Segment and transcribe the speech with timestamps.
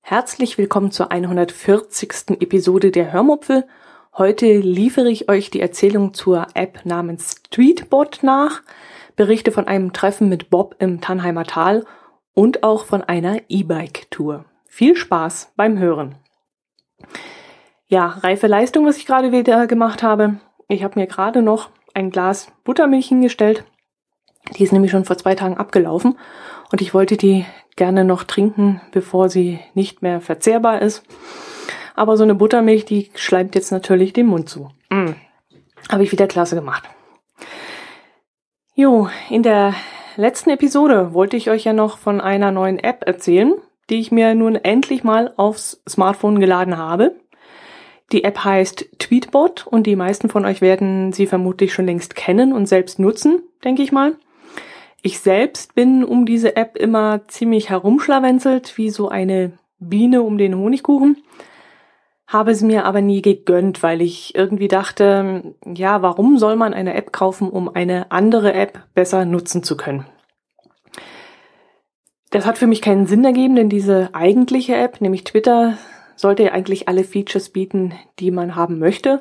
[0.00, 2.40] Herzlich willkommen zur 140.
[2.40, 3.68] Episode der Hörmupfel.
[4.18, 8.62] Heute liefere ich euch die Erzählung zur App namens Tweetbot nach,
[9.14, 11.84] berichte von einem Treffen mit Bob im Tannheimer Tal
[12.34, 14.44] und auch von einer E-Bike-Tour.
[14.66, 16.16] Viel Spaß beim Hören.
[17.90, 20.38] Ja, reife Leistung, was ich gerade wieder gemacht habe.
[20.68, 23.64] Ich habe mir gerade noch ein Glas Buttermilch hingestellt.
[24.56, 26.16] Die ist nämlich schon vor zwei Tagen abgelaufen
[26.70, 31.02] und ich wollte die gerne noch trinken, bevor sie nicht mehr verzehrbar ist.
[31.96, 34.68] Aber so eine Buttermilch, die schleimt jetzt natürlich den Mund zu.
[34.90, 35.14] Mm.
[35.90, 36.84] Habe ich wieder klasse gemacht.
[38.76, 39.74] Jo, in der
[40.14, 43.54] letzten Episode wollte ich euch ja noch von einer neuen App erzählen,
[43.90, 47.16] die ich mir nun endlich mal aufs Smartphone geladen habe.
[48.12, 52.52] Die App heißt Tweetbot und die meisten von euch werden sie vermutlich schon längst kennen
[52.52, 54.16] und selbst nutzen, denke ich mal.
[55.02, 60.56] Ich selbst bin um diese App immer ziemlich herumschlawenzelt, wie so eine Biene um den
[60.56, 61.16] Honigkuchen,
[62.26, 66.94] habe sie mir aber nie gegönnt, weil ich irgendwie dachte, ja, warum soll man eine
[66.94, 70.06] App kaufen, um eine andere App besser nutzen zu können?
[72.30, 75.78] Das hat für mich keinen Sinn ergeben, denn diese eigentliche App, nämlich Twitter,
[76.20, 79.20] sollte eigentlich alle Features bieten, die man haben möchte.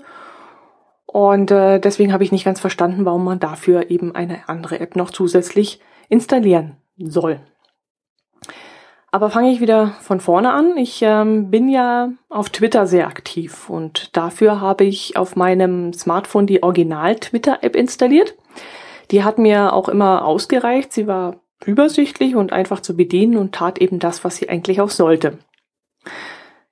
[1.05, 4.95] Und äh, deswegen habe ich nicht ganz verstanden, warum man dafür eben eine andere App
[4.95, 7.39] noch zusätzlich installieren soll.
[9.11, 10.77] Aber fange ich wieder von vorne an.
[10.77, 16.45] Ich ähm, bin ja auf Twitter sehr aktiv und dafür habe ich auf meinem Smartphone
[16.45, 18.36] die Original-Twitter-App installiert.
[19.09, 20.94] Die hat mir auch immer ausgereicht.
[20.94, 24.92] Sie war übersichtlich und einfach zu bedienen und tat eben das, was sie eigentlich auch
[24.92, 25.39] sollte.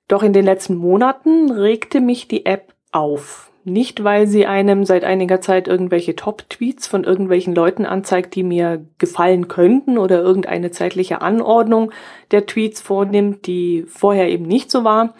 [0.08, 3.50] Doch in den letzten Monaten regte mich die App auf.
[3.64, 8.84] Nicht, weil sie einem seit einiger Zeit irgendwelche Top-Tweets von irgendwelchen Leuten anzeigt, die mir
[8.96, 11.92] gefallen könnten oder irgendeine zeitliche Anordnung
[12.30, 15.14] der Tweets vornimmt, die vorher eben nicht so war,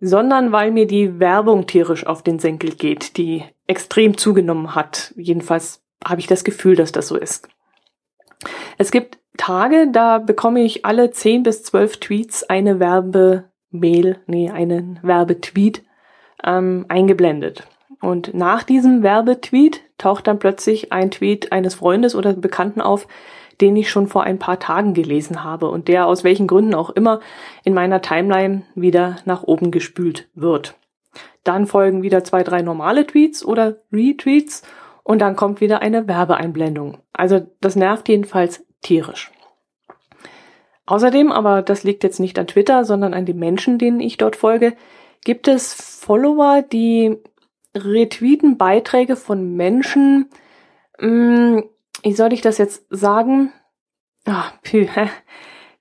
[0.00, 5.14] sondern weil mir die Werbung tierisch auf den Senkel geht, die extrem zugenommen hat.
[5.16, 7.48] Jedenfalls habe ich das Gefühl, dass das so ist.
[8.76, 12.80] Es gibt Tage, da bekomme ich alle 10 bis 12 Tweets eine
[13.80, 15.82] Werbemail, nee, einen Werbetweet
[16.44, 17.66] ähm, eingeblendet.
[18.00, 23.06] Und nach diesem Werbetweet taucht dann plötzlich ein Tweet eines Freundes oder Bekannten auf,
[23.60, 26.90] den ich schon vor ein paar Tagen gelesen habe und der aus welchen Gründen auch
[26.90, 27.20] immer
[27.64, 30.74] in meiner Timeline wieder nach oben gespült wird.
[31.42, 34.62] Dann folgen wieder zwei, drei normale Tweets oder Retweets
[35.02, 36.98] und dann kommt wieder eine Werbeeinblendung.
[37.12, 39.30] Also das nervt jedenfalls tierisch.
[40.86, 44.36] Außerdem, aber das liegt jetzt nicht an Twitter, sondern an den Menschen, denen ich dort
[44.36, 44.74] folge,
[45.26, 47.16] Gibt es Follower, die
[47.74, 50.30] retweeten Beiträge von Menschen,
[51.00, 51.70] mh, hm,
[52.04, 53.52] wie soll ich das jetzt sagen?
[54.24, 54.86] Ach, pü,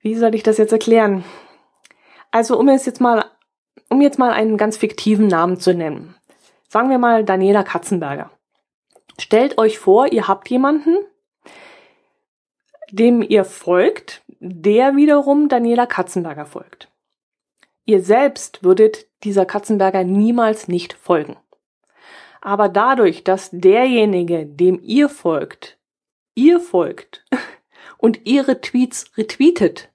[0.02, 1.24] wie soll ich das jetzt erklären?
[2.32, 3.26] Also um es jetzt mal,
[3.88, 6.16] um jetzt mal einen ganz fiktiven Namen zu nennen.
[6.68, 8.32] Sagen wir mal Daniela Katzenberger.
[9.20, 10.98] Stellt euch vor, ihr habt jemanden,
[12.90, 16.92] dem ihr folgt, der wiederum Daniela Katzenberger folgt.
[17.86, 21.38] Ihr selbst würdet dieser Katzenberger niemals nicht folgen.
[22.42, 25.80] Aber dadurch, dass derjenige, dem ihr folgt,
[26.36, 27.26] ihr folgt
[27.98, 29.90] und ihre Tweets retweetet,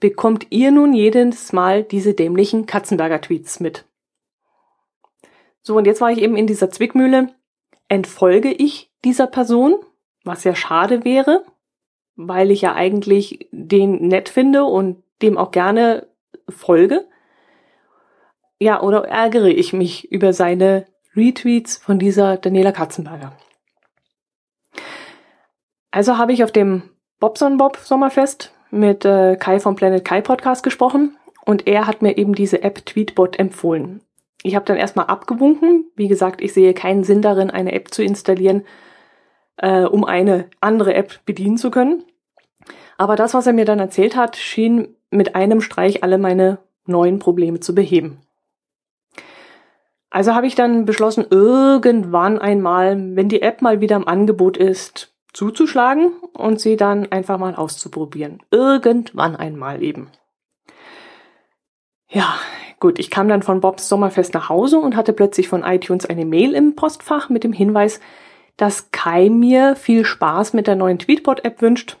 [0.00, 3.84] bekommt ihr nun jedes Mal diese dämlichen Katzenberger Tweets mit.
[5.62, 7.32] So, und jetzt war ich eben in dieser Zwickmühle.
[7.88, 9.76] Entfolge ich dieser Person,
[10.24, 11.44] was ja schade wäre,
[12.16, 16.06] weil ich ja eigentlich den nett finde und dem auch gerne
[16.48, 17.06] folge?
[18.58, 20.86] Ja, oder ärgere ich mich über seine
[21.16, 23.36] Retweets von dieser Daniela Katzenberger?
[25.90, 26.82] Also habe ich auf dem
[27.20, 32.16] Bobson Bob Sommerfest mit äh, Kai vom Planet Kai Podcast gesprochen und er hat mir
[32.16, 34.00] eben diese App Tweetbot empfohlen.
[34.42, 35.86] Ich habe dann erstmal abgewunken.
[35.94, 38.64] Wie gesagt, ich sehe keinen Sinn darin, eine App zu installieren,
[39.56, 42.04] äh, um eine andere App bedienen zu können.
[42.96, 47.18] Aber das, was er mir dann erzählt hat, schien mit einem Streich alle meine neuen
[47.18, 48.20] Probleme zu beheben.
[50.10, 55.12] Also habe ich dann beschlossen, irgendwann einmal, wenn die App mal wieder im Angebot ist,
[55.32, 58.40] zuzuschlagen und sie dann einfach mal auszuprobieren.
[58.52, 60.10] Irgendwann einmal eben.
[62.08, 62.36] Ja,
[62.78, 66.24] gut, ich kam dann von Bobs Sommerfest nach Hause und hatte plötzlich von iTunes eine
[66.24, 67.98] Mail im Postfach mit dem Hinweis,
[68.56, 71.96] dass Kai mir viel Spaß mit der neuen Tweetbot-App wünscht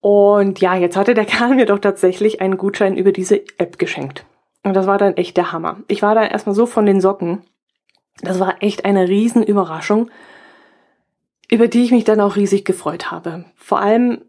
[0.00, 4.24] und ja, jetzt hatte der Kerl mir doch tatsächlich einen Gutschein über diese App geschenkt.
[4.62, 5.78] Und das war dann echt der Hammer.
[5.88, 7.42] Ich war dann erstmal so von den Socken.
[8.22, 10.10] Das war echt eine Riesenüberraschung,
[11.50, 13.46] über die ich mich dann auch riesig gefreut habe.
[13.56, 14.22] Vor allem,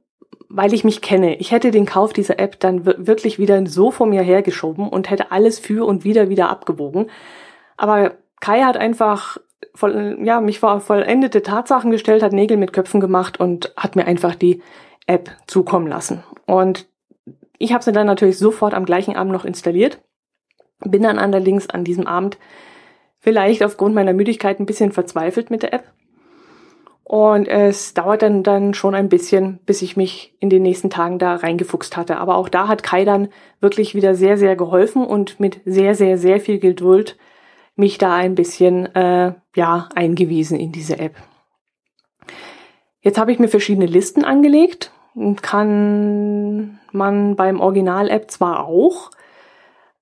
[0.48, 1.36] weil ich mich kenne.
[1.36, 5.32] Ich hätte den Kauf dieser App dann wirklich wieder so vor mir hergeschoben und hätte
[5.32, 7.10] alles für und wieder wieder abgewogen.
[7.76, 9.38] Aber Kai hat einfach
[9.74, 14.06] voll, ja, mich vor vollendete Tatsachen gestellt, hat Nägel mit Köpfen gemacht und hat mir
[14.06, 14.62] einfach die
[15.08, 16.24] App zukommen lassen.
[16.46, 16.88] Und
[17.58, 20.02] ich habe sie dann natürlich sofort am gleichen Abend noch installiert,
[20.80, 22.38] bin dann allerdings an diesem Abend
[23.20, 25.84] vielleicht aufgrund meiner Müdigkeit ein bisschen verzweifelt mit der App.
[27.04, 31.20] Und es dauert dann, dann schon ein bisschen, bis ich mich in den nächsten Tagen
[31.20, 32.18] da reingefuchst hatte.
[32.18, 33.28] Aber auch da hat Kai dann
[33.60, 37.18] wirklich wieder sehr, sehr geholfen und mit sehr, sehr, sehr viel Geduld
[37.82, 41.16] mich da ein bisschen äh, ja eingewiesen in diese App.
[43.02, 44.92] Jetzt habe ich mir verschiedene Listen angelegt.
[45.42, 49.12] Kann man beim Original-App zwar auch,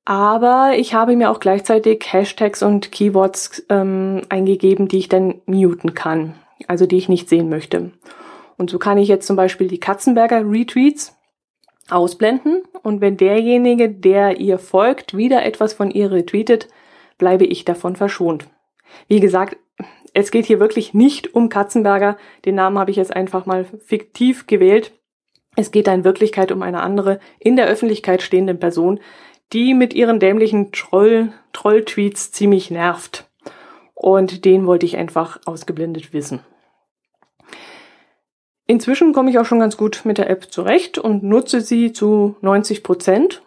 [0.06, 5.96] aber ich habe mir auch gleichzeitig Hashtags und Keywords ähm, eingegeben, die ich dann muten
[5.96, 6.36] kann,
[6.68, 7.92] also die ich nicht sehen möchte.
[8.58, 11.16] Und so kann ich jetzt zum Beispiel die Katzenberger Retweets
[11.90, 16.68] ausblenden und wenn derjenige, der ihr folgt, wieder etwas von ihr retweetet,
[17.20, 18.48] bleibe ich davon verschont.
[19.08, 19.58] Wie gesagt,
[20.14, 22.18] es geht hier wirklich nicht um Katzenberger.
[22.46, 24.92] Den Namen habe ich jetzt einfach mal fiktiv gewählt.
[25.56, 29.00] Es geht da in Wirklichkeit um eine andere, in der Öffentlichkeit stehende Person,
[29.54, 33.30] die mit ihren dämlichen Troll, Troll-Tweets ziemlich nervt.
[33.94, 36.40] Und den wollte ich einfach ausgeblendet wissen.
[38.68, 42.36] Inzwischen komme ich auch schon ganz gut mit der App zurecht und nutze sie zu
[42.42, 43.42] 90 Prozent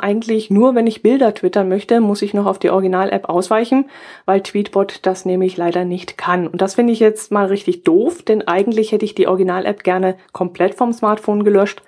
[0.00, 3.88] eigentlich nur, wenn ich Bilder twittern möchte, muss ich noch auf die Original-App ausweichen,
[4.26, 6.46] weil Tweetbot das nämlich leider nicht kann.
[6.46, 10.16] Und das finde ich jetzt mal richtig doof, denn eigentlich hätte ich die Original-App gerne
[10.32, 11.82] komplett vom Smartphone gelöscht.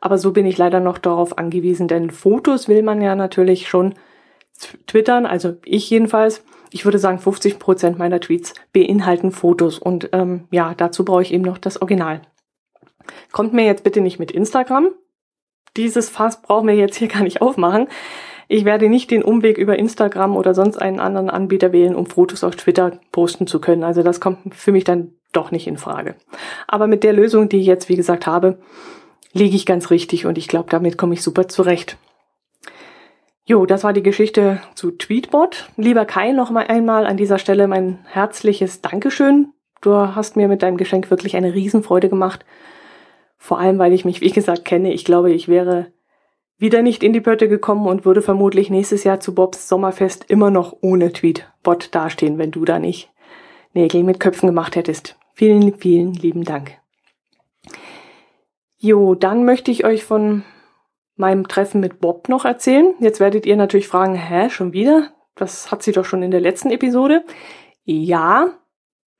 [0.00, 3.94] Aber so bin ich leider noch darauf angewiesen, denn Fotos will man ja natürlich schon
[4.86, 6.44] twittern, also ich jedenfalls.
[6.72, 11.32] Ich würde sagen, 50 Prozent meiner Tweets beinhalten Fotos und ähm, ja, dazu brauche ich
[11.32, 12.22] eben noch das Original.
[13.32, 14.88] Kommt mir jetzt bitte nicht mit Instagram,
[15.76, 17.88] dieses Fass brauchen wir jetzt hier gar nicht aufmachen.
[18.48, 22.44] Ich werde nicht den Umweg über Instagram oder sonst einen anderen Anbieter wählen, um Fotos
[22.44, 23.82] auf Twitter posten zu können.
[23.82, 26.14] Also das kommt für mich dann doch nicht in Frage.
[26.68, 28.58] Aber mit der Lösung, die ich jetzt, wie gesagt, habe,
[29.32, 31.98] liege ich ganz richtig und ich glaube, damit komme ich super zurecht.
[33.44, 35.68] Jo, das war die Geschichte zu Tweetbot.
[35.76, 39.52] Lieber Kai, noch mal einmal an dieser Stelle mein herzliches Dankeschön.
[39.82, 42.44] Du hast mir mit deinem Geschenk wirklich eine Riesenfreude gemacht.
[43.38, 44.92] Vor allem, weil ich mich, wie gesagt, kenne.
[44.92, 45.92] Ich glaube, ich wäre
[46.58, 50.50] wieder nicht in die Pötte gekommen und würde vermutlich nächstes Jahr zu Bobs Sommerfest immer
[50.50, 53.10] noch ohne Tweetbot dastehen, wenn du da nicht
[53.74, 55.16] Nägel mit Köpfen gemacht hättest.
[55.34, 56.78] Vielen, vielen lieben Dank.
[58.78, 60.44] Jo, dann möchte ich euch von
[61.16, 62.94] meinem Treffen mit Bob noch erzählen.
[63.00, 65.10] Jetzt werdet ihr natürlich fragen, hä, schon wieder?
[65.34, 67.24] Das hat sie doch schon in der letzten Episode.
[67.84, 68.58] Ja,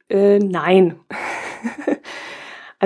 [0.09, 1.01] äh, nein.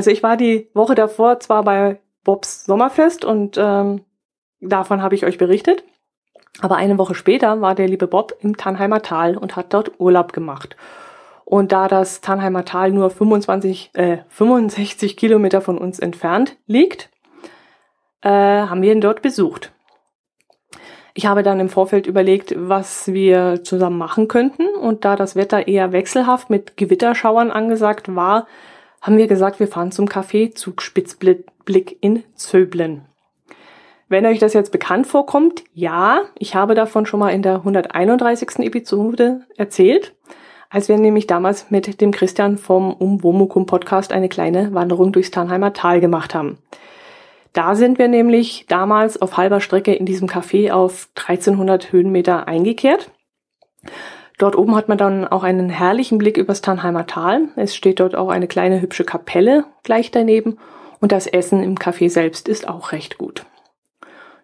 [0.00, 4.00] Also ich war die Woche davor zwar bei Bobs Sommerfest und ähm,
[4.62, 5.84] davon habe ich euch berichtet.
[6.62, 10.32] Aber eine Woche später war der liebe Bob im Tannheimer Tal und hat dort Urlaub
[10.32, 10.74] gemacht.
[11.44, 17.10] Und da das Tannheimer Tal nur 25, äh, 65 Kilometer von uns entfernt liegt,
[18.22, 19.70] äh, haben wir ihn dort besucht.
[21.12, 24.66] Ich habe dann im Vorfeld überlegt, was wir zusammen machen könnten.
[24.66, 28.46] Und da das Wetter eher wechselhaft mit Gewitterschauern angesagt war,
[29.00, 33.06] haben wir gesagt, wir fahren zum Café Zugspitzblick in Zöblen.
[34.08, 38.58] Wenn euch das jetzt bekannt vorkommt, ja, ich habe davon schon mal in der 131.
[38.58, 40.14] Episode erzählt,
[40.68, 45.72] als wir nämlich damals mit dem Christian vom Umwomukum Podcast eine kleine Wanderung durchs Tannheimer
[45.72, 46.58] Tal gemacht haben.
[47.52, 53.10] Da sind wir nämlich damals auf halber Strecke in diesem Café auf 1300 Höhenmeter eingekehrt
[54.40, 57.48] Dort oben hat man dann auch einen herrlichen Blick übers Tannheimer Tal.
[57.56, 60.56] Es steht dort auch eine kleine hübsche Kapelle gleich daneben
[60.98, 63.44] und das Essen im Café selbst ist auch recht gut.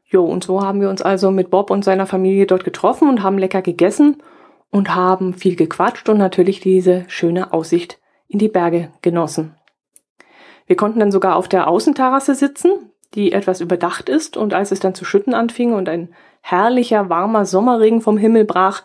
[0.04, 3.22] Jo, und so haben wir uns also mit Bob und seiner Familie dort getroffen und
[3.22, 4.22] haben lecker gegessen
[4.70, 7.98] und haben viel gequatscht und natürlich diese schöne Aussicht
[8.28, 9.54] in die Berge genossen.
[10.66, 14.80] Wir konnten dann sogar auf der Außenterrasse sitzen, die etwas überdacht ist, und als es
[14.80, 16.10] dann zu schütten anfing und ein
[16.42, 18.82] herrlicher, warmer Sommerregen vom Himmel brach,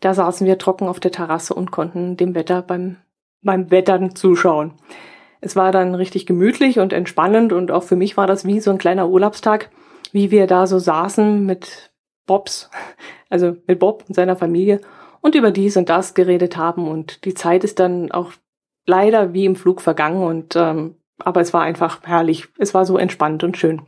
[0.00, 2.96] da saßen wir trocken auf der Terrasse und konnten dem Wetter beim,
[3.42, 4.72] beim Wettern zuschauen.
[5.40, 8.70] Es war dann richtig gemütlich und entspannend und auch für mich war das wie so
[8.70, 9.70] ein kleiner Urlaubstag,
[10.12, 11.92] wie wir da so saßen mit
[12.26, 12.70] Bobs,
[13.30, 14.80] also mit Bob und seiner Familie
[15.20, 18.32] und über dies und das geredet haben und die Zeit ist dann auch
[18.86, 22.48] leider wie im Flug vergangen und ähm, aber es war einfach herrlich.
[22.58, 23.82] Es war so entspannt und schön.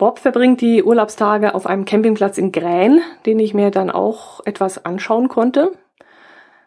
[0.00, 4.86] Bob verbringt die Urlaubstage auf einem Campingplatz in Grän, den ich mir dann auch etwas
[4.86, 5.72] anschauen konnte.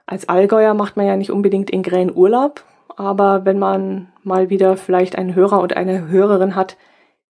[0.05, 2.63] Als Allgäuer macht man ja nicht unbedingt in Grän Urlaub,
[2.95, 6.77] aber wenn man mal wieder vielleicht einen Hörer und eine Hörerin hat,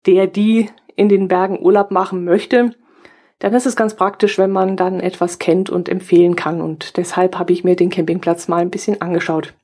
[0.04, 2.72] der die in den Bergen Urlaub machen möchte,
[3.38, 6.60] dann ist es ganz praktisch, wenn man dann etwas kennt und empfehlen kann.
[6.60, 9.54] Und deshalb habe ich mir den Campingplatz mal ein bisschen angeschaut.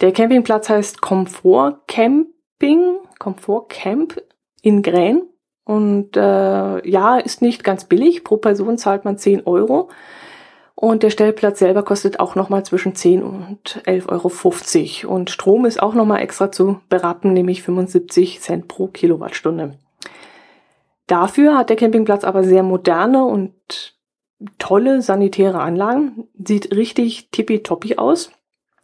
[0.00, 4.18] Der Campingplatz heißt Komfort Camping, Komfort Camp
[4.62, 5.22] in Grän.
[5.64, 8.24] Und äh, ja, ist nicht ganz billig.
[8.24, 9.90] Pro Person zahlt man 10 Euro.
[10.74, 15.14] Und der Stellplatz selber kostet auch nochmal zwischen 10 und 11,50 Euro.
[15.14, 19.78] Und Strom ist auch nochmal extra zu berappen, nämlich 75 Cent pro Kilowattstunde.
[21.06, 23.52] Dafür hat der Campingplatz aber sehr moderne und
[24.58, 26.26] tolle sanitäre Anlagen.
[26.42, 28.32] Sieht richtig tippitoppi aus.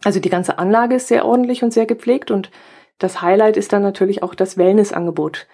[0.04, 2.50] Also die ganze Anlage ist sehr ordentlich und sehr gepflegt und
[2.98, 5.46] das Highlight ist dann natürlich auch das Wellnessangebot.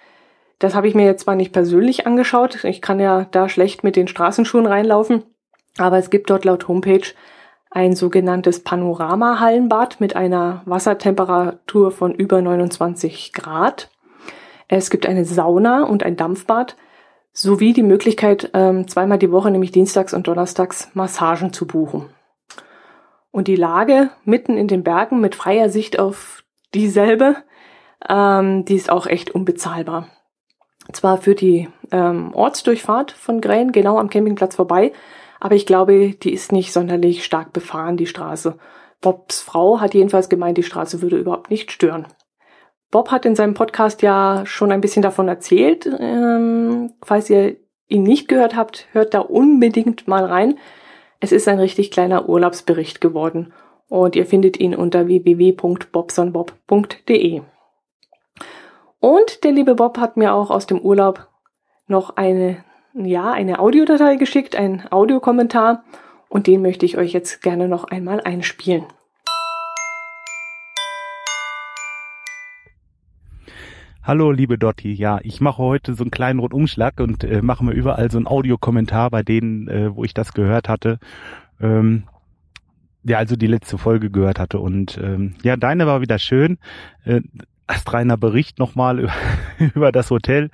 [0.59, 3.95] Das habe ich mir jetzt zwar nicht persönlich angeschaut, ich kann ja da schlecht mit
[3.95, 5.23] den Straßenschuhen reinlaufen,
[5.77, 7.07] aber es gibt dort laut Homepage
[7.75, 13.91] ein sogenanntes Panorama-Hallenbad mit einer Wassertemperatur von über 29 Grad.
[14.69, 16.77] Es gibt eine Sauna und ein Dampfbad
[17.33, 22.09] sowie die Möglichkeit, ähm, zweimal die Woche, nämlich dienstags und donnerstags, Massagen zu buchen.
[23.29, 27.35] Und die Lage mitten in den Bergen mit freier Sicht auf dieselbe,
[28.07, 30.07] ähm, die ist auch echt unbezahlbar.
[30.91, 34.93] Zwar für die ähm, Ortsdurchfahrt von Gräen genau am Campingplatz vorbei,
[35.39, 38.57] aber ich glaube, die ist nicht sonderlich stark befahren, die Straße.
[39.01, 42.07] Bobs Frau hat jedenfalls gemeint, die Straße würde überhaupt nicht stören.
[42.91, 45.89] Bob hat in seinem Podcast ja schon ein bisschen davon erzählt.
[45.99, 50.57] Ähm, falls ihr ihn nicht gehört habt, hört da unbedingt mal rein.
[51.19, 53.53] Es ist ein richtig kleiner Urlaubsbericht geworden
[53.89, 57.41] und ihr findet ihn unter www.bobsonbob.de.
[59.05, 61.27] Und der liebe Bob hat mir auch aus dem Urlaub
[61.85, 62.63] noch eine,
[62.95, 65.83] ja, eine Audiodatei geschickt, ein Audiokommentar
[66.27, 68.85] und den möchte ich euch jetzt gerne noch einmal einspielen.
[74.01, 74.91] Hallo, liebe Dotti.
[74.93, 78.25] Ja, ich mache heute so einen kleinen Rundumschlag und äh, mache mir überall so einen
[78.25, 80.97] Audiokommentar bei denen, äh, wo ich das gehört hatte.
[81.61, 82.05] Ähm,
[83.03, 84.57] ja, also die letzte Folge gehört hatte.
[84.57, 86.57] Und ähm, ja, deine war wieder schön.
[87.03, 87.21] Äh,
[87.67, 89.09] astreiner Bericht nochmal
[89.59, 90.49] über, das Hotel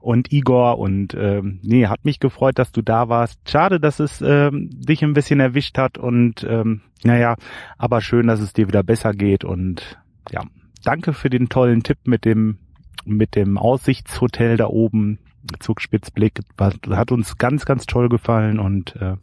[0.00, 3.48] und Igor und ähm, nee, hat mich gefreut, dass du da warst.
[3.48, 7.36] Schade, dass es ähm, dich ein bisschen erwischt hat und ähm, naja,
[7.76, 9.98] aber schön, dass es dir wieder besser geht und
[10.30, 10.42] ja,
[10.84, 12.58] danke für den tollen Tipp mit dem
[13.04, 15.18] mit dem Aussichtshotel da oben,
[15.60, 19.16] Zugspitzblick, hat uns ganz, ganz toll gefallen und äh,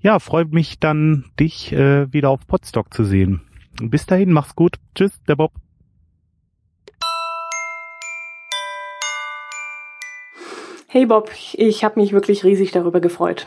[0.00, 3.42] ja, freut mich dann, dich äh, wieder auf Podstock zu sehen.
[3.80, 4.78] Bis dahin, mach's gut.
[4.94, 5.61] Tschüss, der Bob.
[10.94, 13.46] Hey Bob, ich habe mich wirklich riesig darüber gefreut.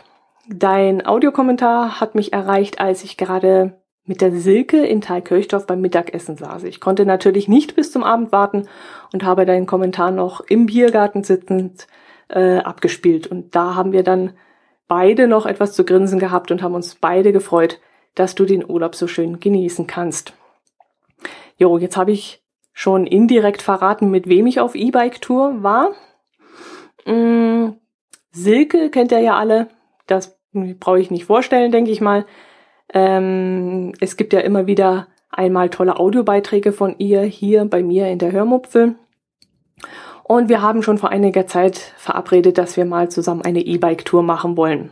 [0.50, 6.38] Dein Audiokommentar hat mich erreicht, als ich gerade mit der Silke in Thalkirchdorf beim Mittagessen
[6.38, 6.64] saß.
[6.64, 8.68] Ich konnte natürlich nicht bis zum Abend warten
[9.14, 11.86] und habe deinen Kommentar noch im Biergarten sitzend
[12.30, 13.28] äh, abgespielt.
[13.28, 14.34] Und da haben wir dann
[14.88, 17.80] beide noch etwas zu grinsen gehabt und haben uns beide gefreut,
[18.16, 20.34] dass du den Urlaub so schön genießen kannst.
[21.58, 25.92] Jo, jetzt habe ich schon indirekt verraten, mit wem ich auf E-Bike-Tour war.
[27.06, 27.76] Hm,
[28.32, 29.68] Silke kennt ihr ja alle.
[30.08, 32.26] Das brauche ich nicht vorstellen, denke ich mal.
[32.94, 38.20] Ähm, es gibt ja immer wieder einmal tolle Audiobeiträge von ihr hier bei mir in
[38.20, 38.96] der Hörmupfel.
[40.24, 44.58] Und wir haben schon vor einiger Zeit verabredet, dass wir mal zusammen eine E-Bike-Tour machen
[44.58, 44.90] wollen.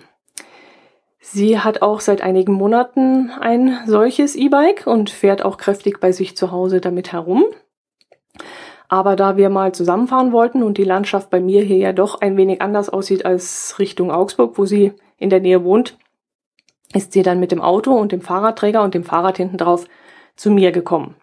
[1.20, 6.38] Sie hat auch seit einigen Monaten ein solches E-Bike und fährt auch kräftig bei sich
[6.38, 7.46] zu Hause damit herum.
[8.90, 12.38] Aber da wir mal zusammenfahren wollten und die Landschaft bei mir hier ja doch ein
[12.38, 15.98] wenig anders aussieht als Richtung Augsburg, wo sie in der Nähe wohnt,
[16.94, 19.86] ist sie dann mit dem Auto und dem Fahrradträger und dem Fahrrad hinten drauf
[20.36, 21.16] zu mir gekommen.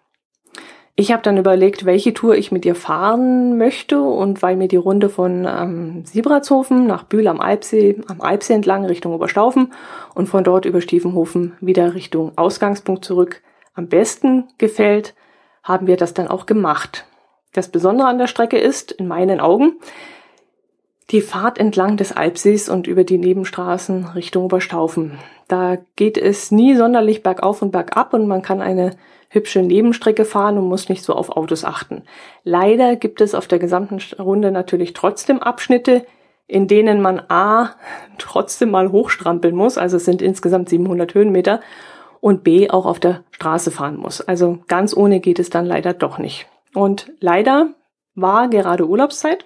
[0.95, 4.75] Ich habe dann überlegt, welche Tour ich mit ihr fahren möchte und weil mir die
[4.75, 9.73] Runde von ähm, Siebratshofen nach Bühl am Alpsee, am Alpsee entlang Richtung Oberstaufen
[10.13, 13.41] und von dort über Stiefenhofen wieder Richtung Ausgangspunkt zurück
[13.73, 15.15] am besten gefällt,
[15.63, 17.05] haben wir das dann auch gemacht.
[17.53, 19.73] Das Besondere an der Strecke ist, in meinen Augen,
[21.09, 25.19] die Fahrt entlang des Alpsees und über die Nebenstraßen Richtung Oberstaufen.
[25.49, 28.91] Da geht es nie sonderlich bergauf und bergab und man kann eine
[29.27, 32.03] hübsche Nebenstrecke fahren und muss nicht so auf Autos achten.
[32.45, 36.05] Leider gibt es auf der gesamten Runde natürlich trotzdem Abschnitte,
[36.47, 37.71] in denen man A
[38.17, 41.59] trotzdem mal hochstrampeln muss, also es sind insgesamt 700 Höhenmeter,
[42.21, 44.21] und B auch auf der Straße fahren muss.
[44.21, 46.47] Also ganz ohne geht es dann leider doch nicht.
[46.73, 47.73] Und leider
[48.15, 49.45] war gerade Urlaubszeit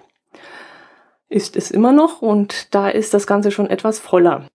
[1.28, 4.46] Ist es immer noch und da ist das Ganze schon etwas voller.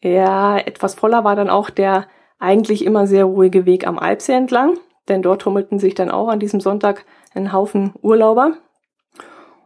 [0.00, 2.06] Ja, etwas voller war dann auch der
[2.38, 6.40] eigentlich immer sehr ruhige Weg am Alpsee entlang, denn dort tummelten sich dann auch an
[6.40, 8.56] diesem Sonntag ein Haufen Urlauber.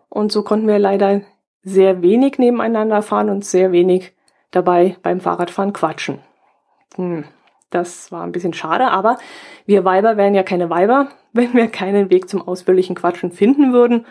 [0.08, 1.20] Und so konnten wir leider
[1.62, 4.14] sehr wenig nebeneinander fahren und sehr wenig
[4.50, 6.20] dabei beim Fahrradfahren quatschen.
[6.96, 7.24] Hm,
[7.70, 9.18] das war ein bisschen schade, aber
[9.66, 14.06] wir Weiber wären ja keine Weiber, wenn wir keinen Weg zum ausführlichen Quatschen finden würden.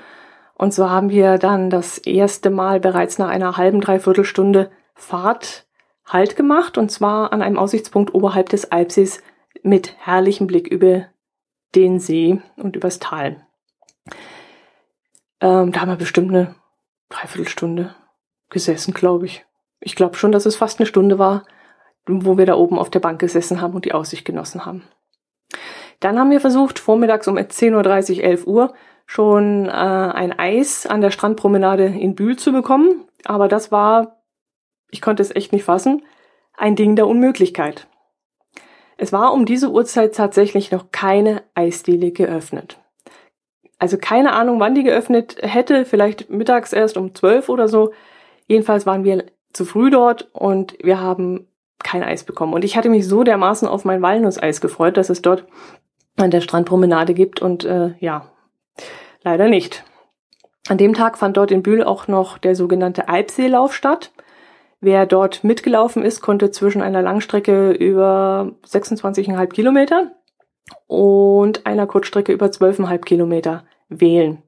[0.55, 5.65] Und so haben wir dann das erste Mal bereits nach einer halben, dreiviertel Stunde Fahrt
[6.05, 9.23] Halt gemacht, und zwar an einem Aussichtspunkt oberhalb des Alpsees
[9.63, 11.05] mit herrlichem Blick über
[11.75, 13.47] den See und übers Tal.
[15.39, 16.55] Ähm, da haben wir bestimmt eine
[17.09, 17.95] Dreiviertelstunde
[18.49, 19.45] gesessen, glaube ich.
[19.79, 21.45] Ich glaube schon, dass es fast eine Stunde war,
[22.07, 24.83] wo wir da oben auf der Bank gesessen haben und die Aussicht genossen haben.
[25.99, 28.73] Dann haben wir versucht, vormittags um 10.30 Uhr, 11 Uhr
[29.05, 33.05] schon äh, ein Eis an der Strandpromenade in Bühl zu bekommen.
[33.25, 34.23] Aber das war,
[34.91, 36.03] ich konnte es echt nicht fassen,
[36.57, 37.87] ein Ding der Unmöglichkeit.
[38.97, 42.79] Es war um diese Uhrzeit tatsächlich noch keine Eisdiele geöffnet.
[43.79, 47.91] Also keine Ahnung, wann die geöffnet hätte, vielleicht mittags erst um 12 oder so.
[48.47, 51.47] Jedenfalls waren wir zu früh dort und wir haben
[51.83, 52.53] kein Eis bekommen.
[52.53, 55.45] Und ich hatte mich so dermaßen auf mein Walnusseis gefreut, dass es dort
[56.17, 58.29] an der Strandpromenade gibt und äh, ja,
[59.23, 59.83] leider nicht.
[60.69, 64.11] An dem Tag fand dort in Bühl auch noch der sogenannte Alpseelauf statt.
[64.79, 70.11] Wer dort mitgelaufen ist, konnte zwischen einer Langstrecke über 26,5 Kilometer
[70.87, 74.41] und einer Kurzstrecke über 12,5 Kilometer wählen.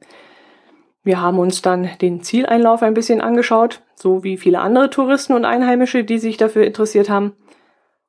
[1.05, 5.45] Wir haben uns dann den Zieleinlauf ein bisschen angeschaut, so wie viele andere Touristen und
[5.45, 7.33] Einheimische, die sich dafür interessiert haben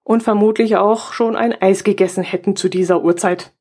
[0.03, 3.53] und vermutlich auch schon ein Eis gegessen hätten zu dieser Uhrzeit.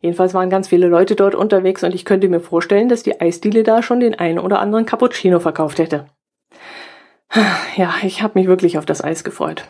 [0.00, 3.64] Jedenfalls waren ganz viele Leute dort unterwegs und ich könnte mir vorstellen, dass die Eisdiele
[3.64, 6.06] da schon den einen oder anderen Cappuccino verkauft hätte.
[7.76, 9.64] Ja, ich habe mich wirklich auf das Eis gefreut.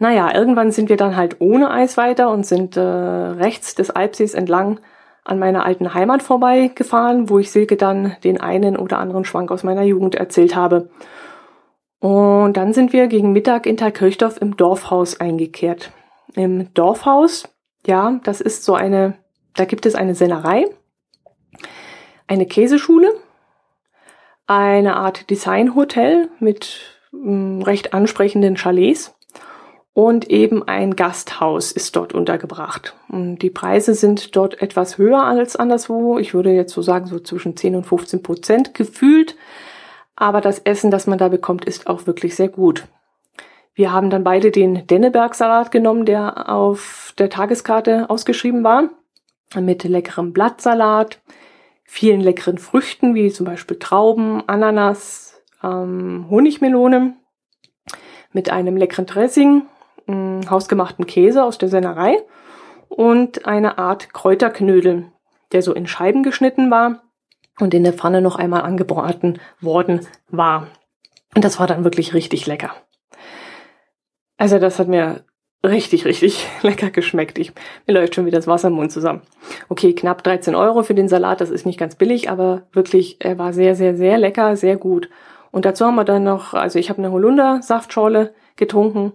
[0.00, 4.34] Naja, irgendwann sind wir dann halt ohne Eis weiter und sind äh, rechts des Alpsees
[4.34, 4.80] entlang
[5.26, 9.64] an meiner alten Heimat vorbeigefahren, wo ich Silke dann den einen oder anderen Schwank aus
[9.64, 10.88] meiner Jugend erzählt habe.
[11.98, 15.90] Und dann sind wir gegen Mittag in Thalkirchdorf im Dorfhaus eingekehrt.
[16.34, 17.48] Im Dorfhaus,
[17.86, 19.14] ja, das ist so eine,
[19.54, 20.66] da gibt es eine Sennerei,
[22.28, 23.12] eine Käseschule,
[24.46, 29.15] eine Art Designhotel mit hm, recht ansprechenden Chalets
[29.96, 32.94] und eben ein Gasthaus ist dort untergebracht.
[33.08, 36.18] Und die Preise sind dort etwas höher als anderswo.
[36.18, 39.36] Ich würde jetzt so sagen, so zwischen 10 und 15 Prozent gefühlt.
[40.14, 42.84] Aber das Essen, das man da bekommt, ist auch wirklich sehr gut.
[43.72, 48.90] Wir haben dann beide den Denneberg-Salat genommen, der auf der Tageskarte ausgeschrieben war.
[49.58, 51.22] Mit leckerem Blattsalat,
[51.84, 57.16] vielen leckeren Früchten, wie zum Beispiel Trauben, Ananas, ähm, Honigmelone,
[58.34, 59.62] mit einem leckeren Dressing
[60.08, 62.18] hausgemachten Käse aus der Sennerei
[62.88, 65.06] und eine Art Kräuterknödel,
[65.52, 67.02] der so in Scheiben geschnitten war
[67.58, 70.68] und in der Pfanne noch einmal angebraten worden war.
[71.34, 72.72] Und das war dann wirklich richtig lecker.
[74.38, 75.24] Also das hat mir
[75.64, 77.38] richtig, richtig lecker geschmeckt.
[77.38, 77.52] Ich,
[77.86, 79.22] mir läuft schon wieder das Wasser im Mund zusammen.
[79.68, 83.38] Okay, knapp 13 Euro für den Salat, das ist nicht ganz billig, aber wirklich, er
[83.38, 85.08] war sehr, sehr, sehr lecker, sehr gut.
[85.50, 89.12] Und dazu haben wir dann noch, also ich habe eine Holunder-Saftschorle getrunken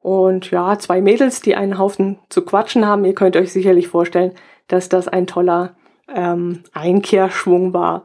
[0.00, 3.04] und ja, zwei Mädels, die einen Haufen zu quatschen haben.
[3.04, 4.32] Ihr könnt euch sicherlich vorstellen,
[4.68, 5.74] dass das ein toller
[6.14, 8.04] ähm, Einkehrschwung war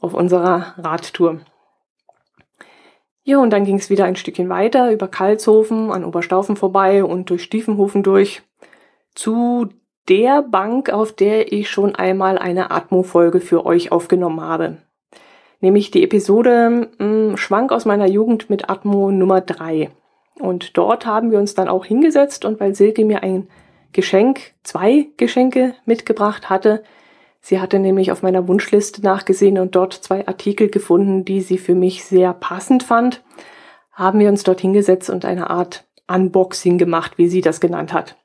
[0.00, 1.40] auf unserer Radtour.
[3.22, 7.30] Ja, und dann ging es wieder ein Stückchen weiter über Kalshofen an Oberstaufen vorbei und
[7.30, 8.42] durch Stiefenhofen durch
[9.14, 9.68] zu
[10.08, 14.78] der Bank, auf der ich schon einmal eine Atmo-Folge für euch aufgenommen habe.
[15.60, 19.90] Nämlich die Episode mh, hm, Schwank aus meiner Jugend mit Atmo Nummer drei.
[20.40, 23.48] Und dort haben wir uns dann auch hingesetzt und weil Silke mir ein
[23.92, 26.82] Geschenk, zwei Geschenke mitgebracht hatte,
[27.40, 31.74] sie hatte nämlich auf meiner Wunschliste nachgesehen und dort zwei Artikel gefunden, die sie für
[31.74, 33.22] mich sehr passend fand,
[33.92, 38.16] haben wir uns dort hingesetzt und eine Art Unboxing gemacht, wie sie das genannt hat.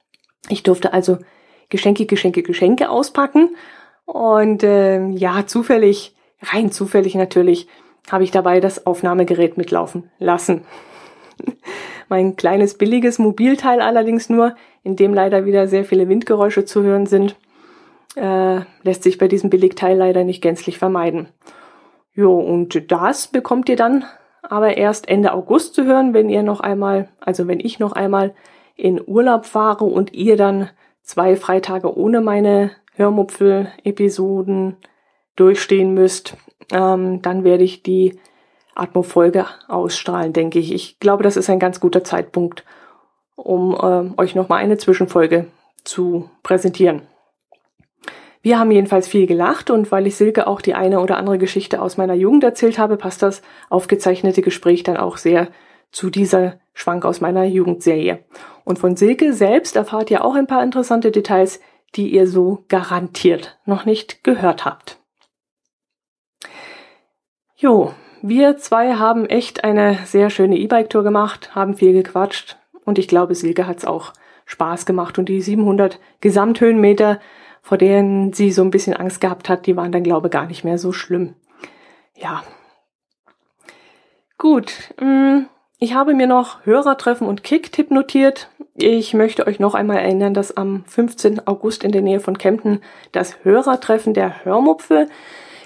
[0.50, 1.18] Ich durfte also
[1.70, 3.56] Geschenke, Geschenke, Geschenke auspacken
[4.06, 7.68] und äh, ja, zufällig, rein zufällig natürlich,
[8.12, 10.64] habe ich dabei das Aufnahmegerät mitlaufen lassen.
[12.10, 17.06] Mein kleines billiges Mobilteil allerdings nur, in dem leider wieder sehr viele Windgeräusche zu hören
[17.06, 17.36] sind,
[18.16, 21.30] äh, lässt sich bei diesem Billigteil leider nicht gänzlich vermeiden.
[22.14, 24.06] Jo, und das bekommt ihr dann
[24.42, 28.34] aber erst Ende August zu hören, wenn ihr noch einmal, also wenn ich noch einmal
[28.76, 30.70] in Urlaub fahre und ihr dann
[31.02, 34.78] zwei Freitage ohne meine Hörmupfel-Episoden
[35.36, 36.38] durchstehen müsst,
[36.72, 38.20] ähm, dann werde ich die
[38.76, 40.74] Atmo-Folge ausstrahlen, denke ich.
[40.74, 42.64] Ich glaube, das ist ein ganz guter Zeitpunkt,
[43.36, 45.48] um äh, euch nochmal eine Zwischenfolge
[45.84, 47.04] zu präsentieren.
[48.42, 51.82] Wir haben jedenfalls viel gelacht und weil ich Silke auch die eine oder andere Geschichte
[51.82, 55.48] aus meiner Jugend erzählt habe, passt das aufgezeichnete Gespräch dann auch sehr
[55.92, 58.24] zu dieser Schwank aus meiner Jugendserie.
[58.64, 61.60] Und von Silke selbst erfahrt ihr auch ein paar interessante Details,
[61.96, 65.00] die ihr so garantiert noch nicht gehört habt.
[67.56, 67.94] Jo,
[68.28, 73.36] wir zwei haben echt eine sehr schöne E-Bike-Tour gemacht, haben viel gequatscht und ich glaube,
[73.36, 74.14] Silke hat's auch
[74.46, 77.20] Spaß gemacht und die 700 Gesamthöhenmeter
[77.66, 80.64] vor denen sie so ein bisschen Angst gehabt hat, die waren dann, glaube gar nicht
[80.64, 81.34] mehr so schlimm.
[82.16, 82.44] Ja.
[84.38, 84.94] Gut.
[85.02, 85.48] Mm,
[85.80, 88.52] ich habe mir noch Hörertreffen und Kicktipp notiert.
[88.76, 91.48] Ich möchte euch noch einmal erinnern, dass am 15.
[91.48, 95.08] August in der Nähe von Kempten das Hörertreffen der Hörmupfe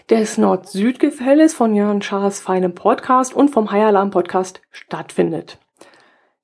[0.10, 5.60] des Nord-Süd-Gefälles von Jörn Schaas feinem Podcast und vom High Alarm Podcast stattfindet.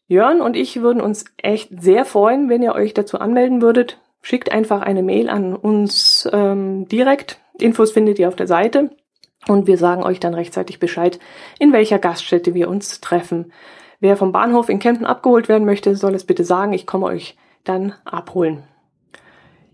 [0.08, 4.00] Jörn und ich würden uns echt sehr freuen, wenn ihr euch dazu anmelden würdet.
[4.22, 7.40] Schickt einfach eine Mail an uns ähm, direkt.
[7.58, 8.92] Infos findet ihr auf der Seite.
[9.48, 11.20] Und wir sagen euch dann rechtzeitig Bescheid,
[11.58, 13.52] in welcher Gaststätte wir uns treffen.
[14.00, 16.74] Wer vom Bahnhof in Kempten abgeholt werden möchte, soll es bitte sagen.
[16.74, 18.64] Ich komme euch dann abholen.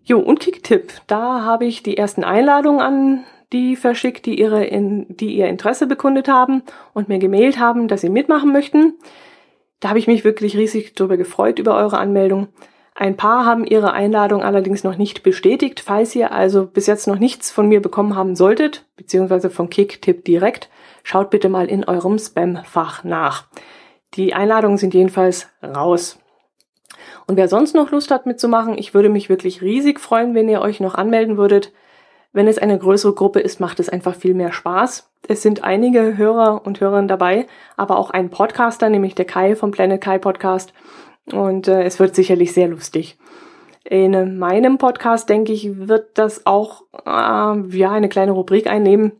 [0.04, 0.93] Jo, und Kicktipp.
[1.08, 5.87] Da habe ich die ersten Einladungen an die verschickt, die ihre in, die ihr Interesse
[5.87, 8.93] bekundet haben und mir gemailt haben, dass sie mitmachen möchten.
[9.79, 12.47] Da habe ich mich wirklich riesig darüber gefreut über eure Anmeldung.
[12.93, 15.79] Ein paar haben ihre Einladung allerdings noch nicht bestätigt.
[15.79, 20.23] Falls ihr also bis jetzt noch nichts von mir bekommen haben solltet, beziehungsweise von Kicktipp
[20.25, 20.69] direkt,
[21.03, 23.47] schaut bitte mal in eurem Spam-Fach nach.
[24.13, 26.19] Die Einladungen sind jedenfalls raus.
[27.27, 30.61] Und wer sonst noch Lust hat mitzumachen, ich würde mich wirklich riesig freuen, wenn ihr
[30.61, 31.71] euch noch anmelden würdet.
[32.34, 35.12] Wenn es eine größere Gruppe ist, macht es einfach viel mehr Spaß.
[35.28, 39.72] Es sind einige Hörer und Hörerinnen dabei, aber auch ein Podcaster, nämlich der Kai vom
[39.72, 40.74] Planet Kai Podcast.
[41.32, 43.17] Und äh, es wird sicherlich sehr lustig.
[43.84, 49.12] In meinem Podcast, denke ich, wird das auch äh, ja eine kleine Rubrik einnehmen.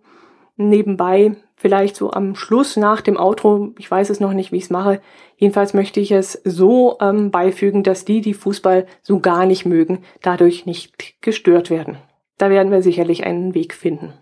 [0.56, 3.74] Nebenbei, vielleicht so am Schluss nach dem Outro.
[3.78, 5.02] Ich weiß es noch nicht, wie ich es mache.
[5.36, 10.04] Jedenfalls möchte ich es so ähm, beifügen, dass die, die Fußball so gar nicht mögen,
[10.22, 11.98] dadurch nicht gestört werden.
[12.42, 14.14] Da werden wir sicherlich einen Weg finden.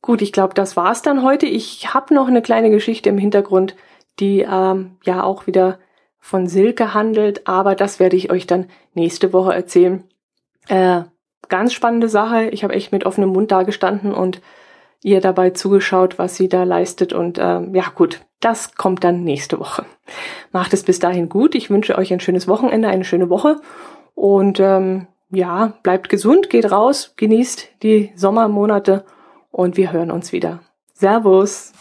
[0.00, 1.46] Gut, ich glaube, das war's dann heute.
[1.46, 3.74] Ich habe noch eine kleine Geschichte im Hintergrund,
[4.20, 5.80] die ähm, ja auch wieder
[6.20, 10.04] von Silke handelt, aber das werde ich euch dann nächste Woche erzählen.
[10.68, 11.02] Äh,
[11.48, 12.44] ganz spannende Sache.
[12.50, 14.40] Ich habe echt mit offenem Mund dagestanden und
[15.02, 17.12] ihr dabei zugeschaut, was sie da leistet.
[17.12, 19.84] Und äh, ja gut, das kommt dann nächste Woche.
[20.52, 21.56] Macht es bis dahin gut.
[21.56, 23.56] Ich wünsche euch ein schönes Wochenende, eine schöne Woche.
[24.14, 29.04] Und ähm, ja, bleibt gesund, geht raus, genießt die Sommermonate
[29.50, 30.60] und wir hören uns wieder.
[30.94, 31.72] Servus!